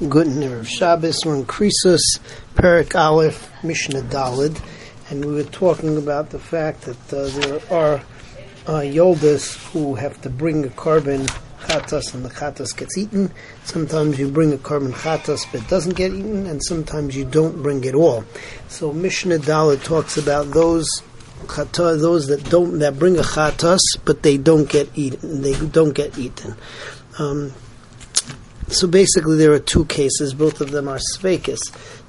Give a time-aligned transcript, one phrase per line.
[0.00, 1.24] Good Erev Shabbos.
[1.24, 4.60] We're in Perek Aleph, Mishnah Dalid,
[5.08, 8.02] and we were talking about the fact that uh, there are
[8.66, 11.28] uh, Yoldas who have to bring a korban
[11.60, 13.30] chatas and the chatas gets eaten.
[13.62, 17.62] Sometimes you bring a korban chatas but it doesn't get eaten, and sometimes you don't
[17.62, 18.24] bring it all.
[18.66, 20.88] So Mishnah Dalid talks about those
[21.46, 25.42] chata, those that don't that bring a chatas but they don't get eaten.
[25.42, 26.56] They don't get eaten.
[27.20, 27.52] Um,
[28.68, 30.34] so basically, there are two cases.
[30.34, 31.60] Both of them are svekis.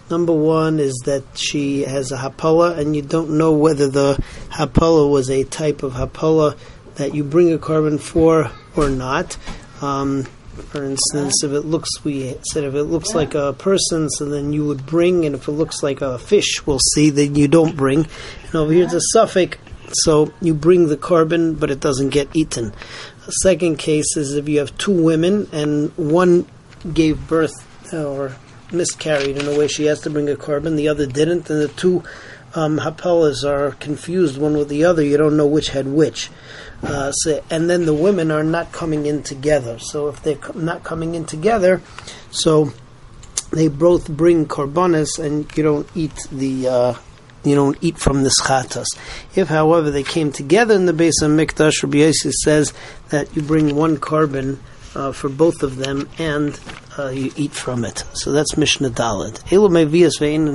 [0.10, 5.10] Number one is that she has a hapala, and you don't know whether the hapala
[5.10, 6.58] was a type of hapala
[6.96, 9.38] that you bring a korban for or not.
[9.82, 10.24] Um,
[10.56, 14.54] for instance, if it looks, we said if it looks like a person, so then
[14.54, 17.76] you would bring, and if it looks like a fish, we'll see, then you don't
[17.76, 18.08] bring.
[18.46, 19.58] And over here, it's a suffix,
[19.92, 22.74] so you bring the korban, but it doesn't get eaten.
[23.26, 26.46] The second case is if you have two women and one
[26.94, 28.36] gave birth or
[28.72, 31.68] miscarried in a way she has to bring a korban, the other didn't, and the
[31.68, 32.04] two
[32.56, 35.04] um, are confused one with the other.
[35.04, 36.30] You don't know which had which.
[36.82, 39.80] Uh, so, and then the women are not coming in together.
[39.80, 41.82] So if they're not coming in together,
[42.32, 42.72] so
[43.52, 46.94] they both bring korbanos, and you don't eat the uh,
[47.44, 48.88] you don't eat from the chatas.
[49.36, 52.74] If, however, they came together in the Beis HaMikdash, Rabbi Yossi says
[53.10, 54.58] that you bring one korban
[54.96, 56.60] uh, for both of them and
[56.98, 58.04] uh, you eat from it.
[58.14, 59.42] So that's Mishnah Dalit.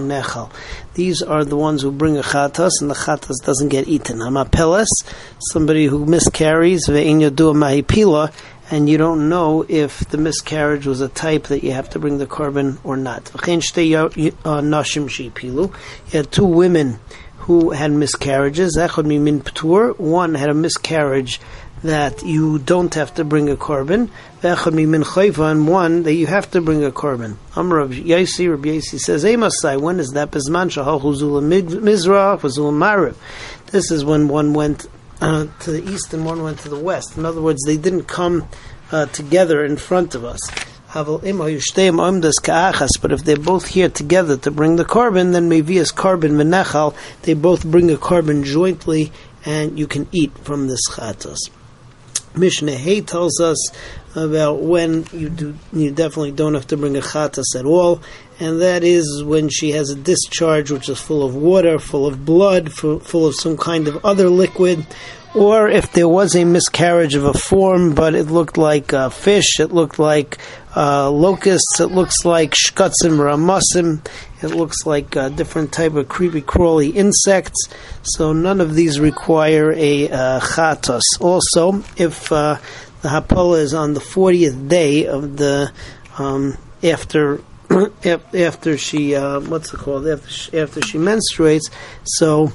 [0.09, 0.51] nechal.
[0.95, 4.19] These are the ones who bring a chatas, and the chatas doesn't get eaten.
[4.19, 4.89] Amapeles,
[5.53, 8.33] somebody who miscarries, ve'in yadu mahipila,
[8.71, 12.19] and you don't know if the miscarriage was a type that you have to bring
[12.19, 13.31] the korban or not.
[16.13, 17.01] You had two women
[17.39, 18.77] who had miscarriages.
[18.77, 21.41] One had a miscarriage
[21.83, 24.11] that you don't have to bring a korban.
[24.43, 27.37] And one that you have to bring a korban.
[27.57, 30.31] Amr Rabbi Yaisi, Rabbi Yaisi says, Emasai, when is that?
[30.31, 33.17] Shahachuzula mizrach, mariv.
[33.67, 34.87] This is when one went
[35.21, 37.17] uh, to the east and one went to the west.
[37.17, 38.49] In other words, they didn't come
[38.93, 40.41] uh, together in front of us.
[40.93, 41.23] But
[43.13, 47.35] if they're both here together to bring the korban, then maybe as korban menachal, they
[47.35, 49.13] both bring a korban jointly,
[49.45, 51.39] and you can eat from this chatos.
[52.37, 53.71] Mishnah Hay tells us
[54.15, 58.03] about when you do you definitely don't have to bring a chatas at all,
[58.39, 62.25] and that is when she has a discharge which is full of water, full of
[62.25, 64.87] blood, full, full of some kind of other liquid,
[65.35, 69.61] or if there was a miscarriage of a form, but it looked like a fish,
[69.61, 70.39] it looked like
[70.77, 74.05] uh, locusts, it looks like shkatzim ramasim,
[74.43, 77.69] it looks like a different type of creepy crawly insects.
[78.03, 81.03] So none of these require a uh, chatos.
[81.21, 82.59] Also, if uh,
[83.03, 85.73] the hapola is on the fortieth day of the
[86.19, 87.43] um, after
[88.05, 91.71] after she uh, what's it called after she, after she menstruates,
[92.05, 92.53] so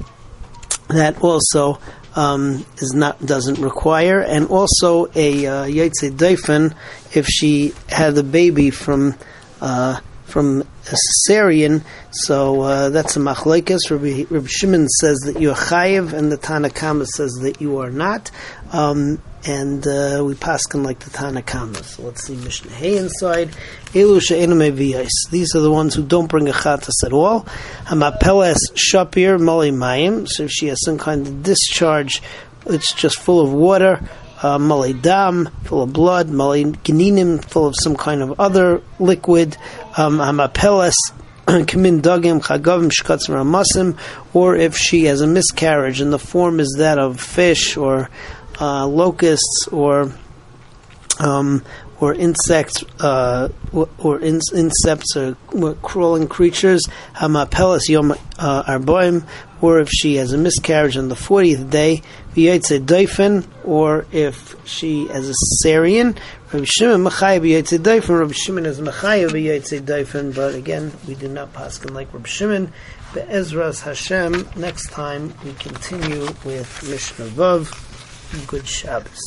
[0.89, 1.79] that also
[2.15, 6.75] um, is not doesn't require, and also a uh, yetze
[7.13, 9.15] if she had a baby from
[9.61, 10.95] uh, from a
[11.29, 11.83] cesarean.
[12.11, 13.91] So uh, that's a machlekes.
[13.91, 18.31] Rabbi, Rabbi Shimon says that you're chayiv, and the Tanakama says that you are not.
[18.71, 21.83] Um, and uh, we paskin like the Tanakama.
[21.83, 23.49] So let's see Mishnah Hay inside.
[23.93, 27.41] Elu These are the ones who don't bring a chatas at all.
[27.85, 30.27] Hamapeles shapir mali mayim.
[30.27, 32.23] So if she has some kind of discharge,
[32.65, 34.01] it's just full of water.
[34.41, 36.29] Uh, mali dam, full of blood.
[36.29, 39.57] Mali geninim, full of some kind of other liquid.
[39.95, 40.95] Um, hamapeles
[41.45, 43.95] kamin dagim chagavim shkatzim ramasim,
[44.33, 48.09] or if she has a miscarriage and the form is that of fish or
[48.59, 50.11] uh, locusts or
[51.19, 51.63] um,
[51.99, 55.35] or insects uh, or in, insects or
[55.81, 56.83] crawling creatures,
[57.13, 59.25] hamapelas yom uh, arboim,
[59.61, 62.01] or if she has a miscarriage on the fortieth day,
[62.33, 66.17] v'yetze doifen, or if she has a cesarean,
[66.51, 71.29] Rabbi Shimon mechayev v'yetze doifen, Rabbi Shimon is mechayev v'yetze doifen, but again, we do
[71.29, 72.73] not paskin like Rabbi Shimon.
[73.13, 77.84] Be'ezras Hashem, next time we continue with Mishnah Vav.
[78.43, 79.23] Good Shabbos.